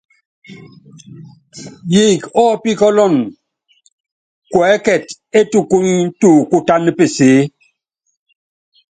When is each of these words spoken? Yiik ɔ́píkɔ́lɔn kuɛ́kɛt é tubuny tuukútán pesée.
Yiik 1.93 2.21
ɔ́píkɔ́lɔn 2.43 3.13
kuɛ́kɛt 4.51 5.03
é 5.37 5.39
tubuny 5.51 5.93
tuukútán 6.19 6.83
pesée. 6.97 7.39